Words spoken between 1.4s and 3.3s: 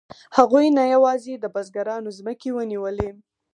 بزګرانو ځمکې ونیولې